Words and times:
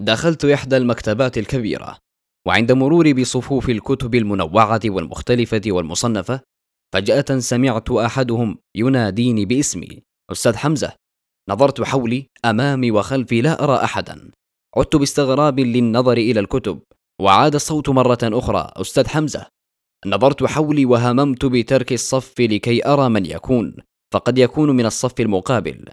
دخلت 0.00 0.44
إحدى 0.44 0.76
المكتبات 0.76 1.38
الكبيرة 1.38 1.98
وعند 2.46 2.72
مروري 2.72 3.14
بصفوف 3.14 3.70
الكتب 3.70 4.14
المنوعة 4.14 4.80
والمختلفة 4.84 5.62
والمصنفة 5.66 6.40
فجأة 6.94 7.38
سمعت 7.38 7.90
أحدهم 7.90 8.58
يناديني 8.76 9.44
باسمي. 9.44 10.02
أستاذ 10.32 10.56
حمزة 10.56 10.92
نظرت 11.50 11.82
حولي 11.82 12.26
أمامي 12.44 12.90
وخلفي 12.90 13.40
لا 13.40 13.64
أرى 13.64 13.84
أحدا. 13.84 14.30
عدت 14.76 14.96
باستغراب 14.96 15.60
للنظر 15.60 16.12
إلى 16.12 16.40
الكتب 16.40 16.80
وعاد 17.20 17.54
الصوت 17.54 17.88
مرة 17.88 18.18
أخرى. 18.22 18.72
أستاذ 18.76 19.08
حمزة 19.08 19.46
نظرت 20.06 20.44
حولي 20.44 20.84
وهممت 20.84 21.44
بترك 21.44 21.92
الصف 21.92 22.40
لكي 22.40 22.86
أرى 22.86 23.08
من 23.08 23.26
يكون 23.26 23.76
فقد 24.14 24.38
يكون 24.38 24.70
من 24.70 24.86
الصف 24.86 25.20
المقابل. 25.20 25.84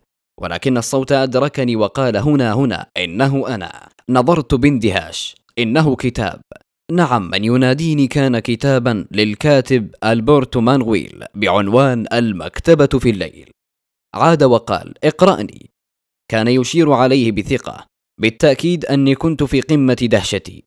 ولكن 0.41 0.77
الصوت 0.77 1.11
أدركني 1.11 1.75
وقال 1.75 2.17
هنا 2.17 2.53
هنا. 2.53 2.87
إنه 2.97 3.55
أنا. 3.55 3.89
نظرت 4.09 4.55
باندهاش. 4.55 5.35
إنه 5.59 5.95
كتاب. 5.95 6.41
نعم 6.91 7.29
من 7.29 7.43
يناديني 7.43 8.07
كان 8.07 8.39
كتابا 8.39 9.07
للكاتب 9.11 9.95
ألبرتو 10.03 10.61
مانغويل 10.61 11.23
بعنوان 11.35 12.05
المكتبة 12.13 12.99
في 12.99 13.09
الليل. 13.09 13.51
عاد 14.15 14.43
وقال 14.43 14.93
اقرأني. 15.03 15.69
كان 16.31 16.47
يشير 16.47 16.91
عليه 16.91 17.31
بثقة. 17.31 17.85
بالتأكيد 18.21 18.85
أني 18.85 19.15
كنت 19.15 19.43
في 19.43 19.61
قمة 19.61 19.93
دهشتي. 20.01 20.63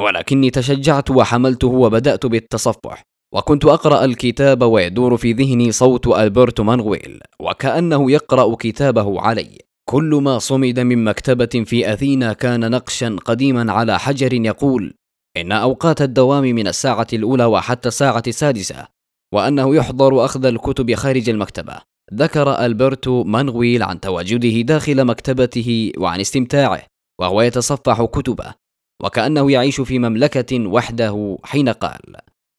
ولكني 0.00 0.50
تشجعت 0.50 1.10
وحملته 1.10 1.68
وبدأت 1.68 2.26
بالتصفح. 2.26 3.02
وكنت 3.34 3.64
أقرأ 3.64 4.04
الكتاب 4.04 4.62
ويدور 4.62 5.16
في 5.16 5.32
ذهني 5.32 5.72
صوت 5.72 6.06
ألبرتو 6.06 6.62
مانغويل 6.62 7.20
وكأنه 7.40 8.10
يقرأ 8.10 8.54
كتابه 8.54 9.20
علي. 9.20 9.58
كل 9.88 10.20
ما 10.22 10.38
صمد 10.38 10.80
من 10.80 11.04
مكتبة 11.04 11.64
في 11.66 11.92
أثينا 11.92 12.32
كان 12.32 12.70
نقشا 12.70 13.16
قديما 13.24 13.72
على 13.72 13.98
حجر 13.98 14.32
يقول 14.32 14.94
إن 15.36 15.52
أوقات 15.52 16.02
الدوام 16.02 16.42
من 16.42 16.66
الساعة 16.66 17.06
الأولى 17.12 17.44
وحتى 17.44 17.88
الساعة 17.88 18.22
السادسة 18.26 18.86
وأنه 19.34 19.76
يحضر 19.76 20.24
أخذ 20.24 20.44
الكتب 20.46 20.94
خارج 20.94 21.30
المكتبة. 21.30 21.76
ذكر 22.14 22.64
ألبرتو 22.64 23.24
مانغويل 23.24 23.82
عن 23.82 24.00
تواجده 24.00 24.60
داخل 24.60 25.04
مكتبته 25.04 25.92
وعن 25.98 26.20
استمتاعه 26.20 26.82
وهو 27.20 27.42
يتصفح 27.42 28.04
كتبه 28.04 28.54
وكأنه 29.02 29.50
يعيش 29.50 29.80
في 29.80 29.98
مملكة 29.98 30.66
وحده 30.66 31.38
حين 31.44 31.68
قال 31.68 32.00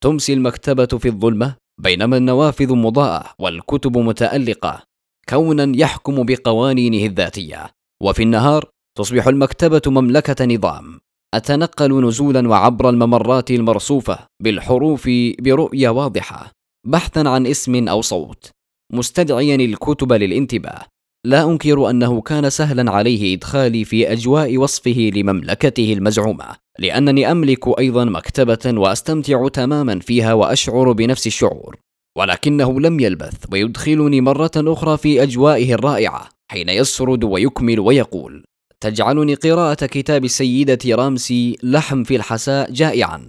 تمسي 0.04 0.34
المكتبة 0.34 0.86
في 0.86 1.08
الظلمة 1.08 1.56
بينما 1.82 2.18
النوافذ 2.18 2.76
مضاءة 2.76 3.34
والكتب 3.40 3.98
متألقة. 3.98 4.84
كونا 5.30 5.78
يحكم 5.78 6.24
بقوانينه 6.24 7.06
الذاتية. 7.06 7.70
وفي 8.04 8.24
النهار 8.24 8.70
تصبح 8.98 9.28
المكتبة 9.28 9.82
مملكة 9.88 10.46
نظام. 10.46 11.00
أتنقل 11.34 12.08
نزولا 12.08 12.50
وعبر 12.50 12.90
الممرات 12.90 13.52
المرصوفة 13.52 14.20
بالحروف 14.44 15.10
برؤية 15.40 15.90
واضحة 15.90 16.52
بحثا 16.88 17.30
عن 17.30 17.48
اسم 17.48 17.88
أو 17.88 18.02
صوت. 18.02 18.52
مستدعيا 18.94 19.56
الكتب 19.56 20.14
للانتباه. 20.14 20.82
لا 21.26 21.44
أنكر 21.44 21.90
أنه 21.90 22.22
كان 22.22 22.50
سهلا 22.50 22.92
عليه 22.92 23.36
إدخالي 23.36 23.86
في 23.86 24.12
أجواء 24.12 24.58
وصفه 24.58 25.12
لمملكته 25.16 25.94
المزعومة. 25.94 26.56
لأنني 26.82 27.32
أملك 27.32 27.80
أيضا 27.80 28.06
مكتبة 28.06 28.80
وأستمتع 28.80 29.48
تماما 29.48 30.00
فيها 30.00 30.34
وأشعر 30.34 30.92
بنفس 30.92 31.28
الشعور 31.28 31.78
ولكنه 32.18 32.80
لم 32.80 33.00
يلبث 33.00 33.46
ويدخلني 33.52 34.22
مرة 34.22 34.52
أخرى 34.58 34.98
في 34.98 35.24
أجوائه 35.24 35.74
الرائعة 35.74 36.30
حين 36.52 36.70
يسرد 36.70 37.24
ويكمل 37.24 37.80
ويقول 37.80 38.44
تجعلني 38.84 39.34
قراءة 39.34 39.86
كتاب 39.86 40.26
السيدة 40.26 40.96
رامسي 40.96 41.58
لحم 41.64 42.04
في 42.04 42.16
الحساء 42.16 42.72
جائعا 42.72 43.28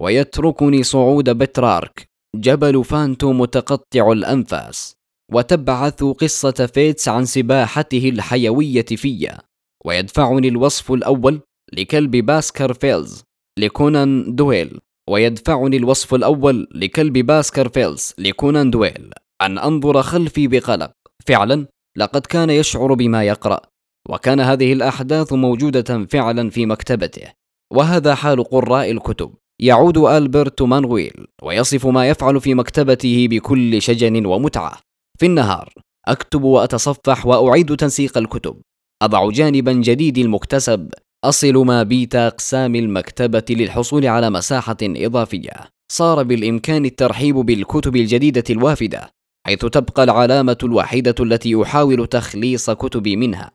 ويتركني 0.00 0.82
صعود 0.82 1.30
بترارك 1.30 2.04
جبل 2.36 2.84
فانتو 2.84 3.32
متقطع 3.32 4.12
الأنفاس 4.12 4.94
وتبعث 5.32 6.04
قصة 6.04 6.70
ييتس 6.74 7.08
عن 7.08 7.24
سباحته 7.24 8.08
الحيوية 8.08 8.84
فيا 8.84 9.38
ويدفعني 9.84 10.48
الوصف 10.48 10.92
الأول 10.92 11.40
لكلب 11.72 12.16
باسكر 12.16 12.72
فيلز 12.72 13.22
لكونان 13.58 14.34
دويل 14.34 14.78
ويدفعني 15.10 15.76
الوصف 15.76 16.14
الأول 16.14 16.68
لكلب 16.74 17.18
باسكر 17.18 17.68
فيلز 17.68 18.14
لكونان 18.18 18.70
دويل 18.70 19.10
أن 19.42 19.58
أنظر 19.58 20.02
خلفي 20.02 20.48
بقلق. 20.48 20.92
فعلا 21.26 21.66
لقد 21.96 22.26
كان 22.26 22.50
يشعر 22.50 22.94
بما 22.94 23.24
يقرأ 23.24 23.60
وكان 24.08 24.40
هذه 24.40 24.72
الأحداث 24.72 25.32
موجودة 25.32 26.06
فعلا 26.06 26.50
في 26.50 26.66
مكتبته. 26.66 27.32
وهذا 27.72 28.14
حال 28.14 28.44
قراء 28.44 28.90
الكتب. 28.90 29.34
يعود 29.60 29.98
ألبرتو 29.98 30.62
مانغويل 30.62 31.26
ويصف 31.42 31.86
ما 31.86 32.08
يفعل 32.08 32.40
في 32.40 32.54
مكتبته 32.54 33.28
بكل 33.30 33.82
شجن 33.82 34.26
ومتعة. 34.26 34.78
في 35.18 35.26
النهار 35.26 35.72
أكتب 36.08 36.42
وأتصفح 36.42 37.26
وأعيد 37.26 37.76
تنسيق 37.76 38.18
الكتب. 38.18 38.60
أضع 39.02 39.30
جانبا 39.30 39.72
جديد 39.72 40.18
المكتسب 40.18 40.90
أصل 41.24 41.56
ما 41.66 41.82
بيت 41.82 42.16
أقسام 42.16 42.74
المكتبة 42.74 43.44
للحصول 43.50 44.06
على 44.06 44.30
مساحة 44.30 44.76
إضافية. 44.82 45.52
صار 45.92 46.22
بالإمكان 46.22 46.84
الترحيب 46.84 47.34
بالكتب 47.34 47.96
الجديدة 47.96 48.44
الوافدة 48.50 49.10
حيث 49.46 49.58
تبقى 49.58 50.04
العلامة 50.04 50.56
الوحيدة 50.62 51.14
التي 51.20 51.62
أحاول 51.62 52.06
تخليص 52.06 52.70
كتبي 52.70 53.16
منها. 53.16 53.50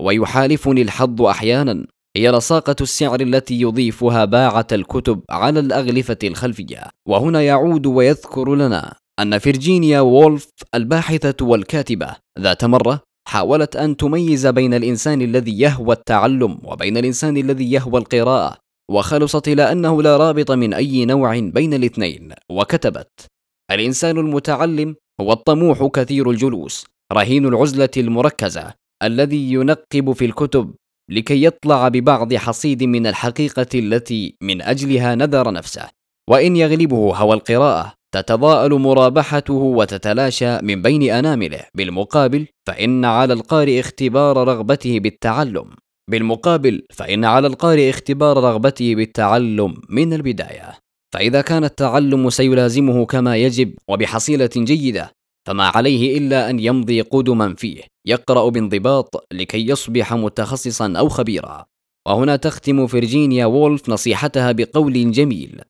ويحالفني 0.00 0.82
الحظ 0.82 1.22
أحيانا 1.22 1.86
هي 2.16 2.30
لصاقة 2.30 2.76
السعر 2.80 3.20
التي 3.20 3.60
يضيفها 3.60 4.24
باعة 4.24 4.66
الكتب 4.72 5.20
على 5.30 5.60
الأغلفة 5.60 6.18
الخلفية. 6.24 6.82
وهنا 7.08 7.42
يعود 7.42 7.86
ويذكر 7.86 8.54
لنا 8.54 8.94
أن 9.20 9.38
فيرجينيا 9.38 10.00
وولف 10.00 10.48
الباحثة 10.74 11.46
والكاتبة 11.46 12.16
ذات 12.38 12.64
مرة 12.64 13.00
حاولت 13.28 13.76
أن 13.76 13.96
تميز 13.96 14.46
بين 14.46 14.74
الإنسان 14.74 15.22
الذي 15.22 15.60
يهوى 15.60 15.94
التعلم 15.94 16.58
وبين 16.64 16.96
الإنسان 16.96 17.36
الذي 17.36 17.72
يهوى 17.72 18.00
القراءة 18.00 18.56
وخلصت 18.90 19.48
إلى 19.48 19.72
أنه 19.72 20.02
لا 20.02 20.16
رابط 20.16 20.50
من 20.50 20.74
أي 20.74 21.04
نوع 21.04 21.38
بين 21.38 21.74
الاثنين 21.74 22.32
وكتبت 22.50 23.26
الإنسان 23.70 24.18
المتعلم 24.18 24.96
هو 25.20 25.32
الطموح 25.32 25.86
كثير 25.86 26.30
الجلوس 26.30 26.86
رهين 27.12 27.46
العزلة 27.46 27.90
المركزة 27.96 28.74
الذي 29.02 29.52
ينقب 29.52 30.12
في 30.12 30.24
الكتب 30.24 30.74
لكي 31.10 31.44
يطلع 31.44 31.88
ببعض 31.88 32.34
حصيد 32.34 32.82
من 32.82 33.06
الحقيقة 33.06 33.66
التي 33.74 34.36
من 34.42 34.62
أجلها 34.62 35.14
نذر 35.14 35.52
نفسه 35.52 35.88
وإن 36.30 36.56
يغلبه 36.56 37.16
هوى 37.16 37.34
القراءة 37.34 37.94
تتضاءل 38.14 38.72
مرابحته 38.74 39.54
وتتلاشى 39.54 40.58
من 40.62 40.82
بين 40.82 41.10
أنامله. 41.10 41.60
بالمقابل 41.76 42.46
فإن 42.66 43.04
على 43.04 43.32
القارئ 43.32 43.80
اختبار 43.80 44.48
رغبته 44.48 45.00
بالتعلم. 45.00 45.70
بالمقابل 46.10 46.82
فإن 46.92 47.24
على 47.24 47.46
القارئ 47.46 47.90
اختبار 47.90 48.36
رغبته 48.36 48.94
بالتعلم 48.94 49.74
من 49.88 50.12
البداية. 50.12 50.78
فإذا 51.14 51.40
كان 51.40 51.64
التعلم 51.64 52.30
سيلازمه 52.30 53.06
كما 53.06 53.36
يجب 53.36 53.74
وبحصيلة 53.88 54.50
جيدة 54.56 55.10
فما 55.48 55.64
عليه 55.64 56.18
إلا 56.18 56.50
أن 56.50 56.60
يمضي 56.60 57.00
قدما 57.00 57.54
فيه. 57.54 57.82
يقرأ 58.06 58.48
بانضباط 58.48 59.26
لكي 59.32 59.68
يصبح 59.68 60.14
متخصصا 60.14 60.92
أو 60.98 61.08
خبيرا. 61.08 61.64
وهنا 62.08 62.36
تختم 62.36 62.86
فيرجينيا 62.86 63.46
وولف 63.46 63.88
نصيحتها 63.88 64.52
بقول 64.52 65.12
جميل. 65.12 65.60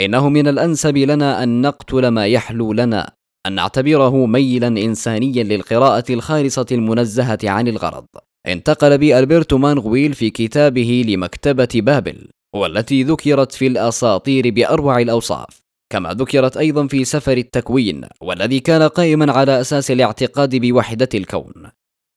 إنه 0.00 0.28
من 0.28 0.48
الأنسب 0.48 0.96
لنا 0.96 1.42
أن 1.42 1.60
نقتل 1.60 2.08
ما 2.08 2.26
يحلو 2.26 2.72
لنا 2.72 3.12
أن 3.46 3.52
نعتبره 3.52 4.26
ميلا 4.26 4.68
انسانيا 4.68 5.42
للقراءة 5.42 6.12
الخالصة 6.12 6.66
المنزهة 6.72 7.38
عن 7.44 7.68
الغرض. 7.68 8.06
انتقل 8.46 8.98
بي 8.98 9.18
البرتو 9.18 9.58
مانغويل 9.58 10.14
في 10.14 10.30
كتابه 10.30 11.04
لمكتبة 11.08 11.68
بابل 11.74 12.28
والتي 12.54 13.02
ذكرت 13.02 13.52
في 13.52 13.66
الأساطير 13.66 14.50
بأروع 14.50 15.00
الأوصاف. 15.00 15.60
كما 15.92 16.14
ذكرت 16.14 16.56
أيضا 16.56 16.86
في 16.86 17.04
سفر 17.04 17.36
التكوين 17.36 18.04
والذي 18.20 18.60
كان 18.60 18.82
قائما 18.82 19.32
على 19.32 19.60
أساس 19.60 19.90
الاعتقاد 19.90 20.56
بوحدة 20.56 21.08
الكون. 21.14 21.70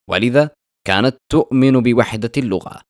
ولذا 0.09 0.49
كانت 0.87 1.17
تؤمن 1.31 1.81
بوحدة 1.81 2.31
اللغة. 2.37 2.81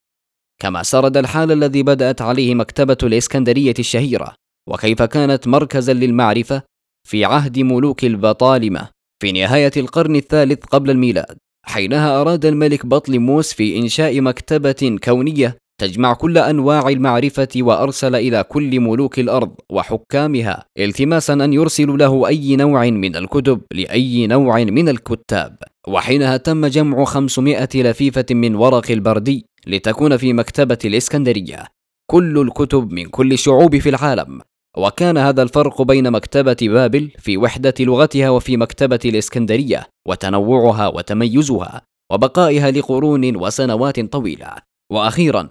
كما 0.61 0.83
سرد 0.83 1.17
الحال 1.17 1.51
الذي 1.51 1.83
بدأت 1.83 2.21
عليه 2.21 2.55
مكتبة 2.55 2.97
الإسكندرية 3.03 3.73
الشهيرة. 3.79 4.33
وكيف 4.69 5.01
كانت 5.01 5.47
مركزا 5.47 5.93
للمعرفة 5.93 6.63
في 7.07 7.25
عهد 7.25 7.59
ملوك 7.59 8.05
البطالمة 8.05 8.89
في 9.21 9.31
نهاية 9.31 9.71
القرن 9.77 10.15
الثالث 10.15 10.65
قبل 10.65 10.89
الميلاد 10.89 11.37
حينها 11.65 12.21
أراد 12.21 12.45
الملك 12.45 12.85
بطليموس 12.85 13.53
في 13.53 13.77
إنشاء 13.77 14.21
مكتبة 14.21 14.97
كونية 15.03 15.57
تجمع 15.81 16.13
كل 16.13 16.37
أنواع 16.37 16.89
المعرفة 16.89 17.47
وأرسل 17.55 18.15
إلى 18.15 18.43
كل 18.43 18.79
ملوك 18.79 19.19
الأرض 19.19 19.55
وحكامها 19.71 20.65
التماسا 20.79 21.33
أن 21.33 21.53
يرسلوا 21.53 21.97
له 21.97 22.27
أي 22.27 22.55
نوع 22.55 22.89
من 22.89 23.15
الكتب 23.15 23.61
لأي 23.73 24.27
نوع 24.27 24.63
من 24.63 24.89
الكتاب. 24.89 25.57
وحينها 25.87 26.37
تم 26.37 26.65
جمع 26.65 27.05
500 27.05 27.67
لفيفة 27.75 28.25
من 28.31 28.55
ورق 28.55 28.91
البردي 28.91 29.45
لتكون 29.67 30.17
في 30.17 30.33
مكتبة 30.33 30.77
الإسكندرية. 30.85 31.67
كل 32.11 32.39
الكتب 32.39 32.91
من 32.91 33.05
كل 33.05 33.33
الشعوب 33.33 33.77
في 33.77 33.89
العالم. 33.89 34.41
وكان 34.77 35.17
هذا 35.17 35.43
الفرق 35.43 35.81
بين 35.81 36.11
مكتبة 36.11 36.57
بابل 36.61 37.11
في 37.19 37.37
وحدة 37.37 37.73
لغتها 37.79 38.29
وفي 38.29 38.57
مكتبة 38.57 38.99
الإسكندرية 39.05 39.87
وتنوعها 40.07 40.87
وتميزها 40.87 41.81
وبقائها 42.11 42.71
لقرون 42.71 43.35
وسنوات 43.35 43.99
طويلة. 43.99 44.55
وأخيرا 44.91 45.49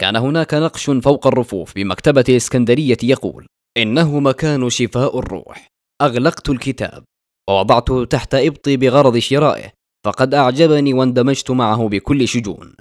كان 0.00 0.16
هناك 0.16 0.54
نقش 0.54 0.90
فوق 0.90 1.26
الرفوف 1.26 1.74
بمكتبة 1.74 2.24
الإسكندرية 2.28 2.96
يقول 3.02 3.46
إنه 3.76 4.20
مكان 4.20 4.70
شفاء 4.70 5.18
الروح. 5.18 5.66
أغلقت 6.02 6.50
الكتاب 6.50 7.04
ووضعته 7.50 8.04
تحت 8.04 8.34
إبطي 8.34 8.76
بغرض 8.76 9.18
شرائه 9.18 9.70
فقد 10.06 10.34
أعجبني 10.34 10.94
واندمجت 10.94 11.50
معه 11.50 11.88
بكل 11.88 12.28
شجون. 12.28 12.74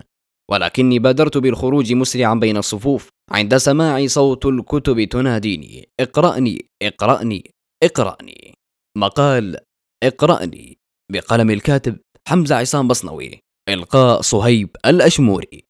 ولكني 0.52 1.00
بادرت 1.00 1.38
بالخروج 1.38 1.94
مسرعا 1.94 2.36
بين 2.36 2.58
الصفوف. 2.58 3.10
عند 3.32 3.58
سماع 3.58 4.08
صوت 4.08 4.46
الكتب 4.46 5.04
تناديني. 5.04 5.90
اقرأني 6.00 6.66
اقرأني 6.84 7.52
اقرأني. 7.84 8.54
مقال 8.98 9.58
اقرأني. 10.04 10.78
بقلم 11.12 11.50
الكاتب 11.50 12.00
حمزة 12.28 12.56
عصام 12.56 12.88
بصنوي. 12.88 13.40
إلقاء 13.70 14.22
صهيب 14.22 14.70
الأشموري. 14.86 15.69